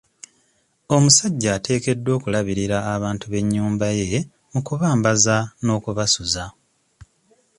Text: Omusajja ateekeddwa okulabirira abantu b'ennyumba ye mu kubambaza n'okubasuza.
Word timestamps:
Omusajja 0.95 1.47
ateekeddwa 1.57 2.11
okulabirira 2.17 2.77
abantu 2.95 3.25
b'ennyumba 3.31 3.87
ye 3.99 4.11
mu 4.51 4.59
kubambaza 4.67 5.35
n'okubasuza. 5.63 6.43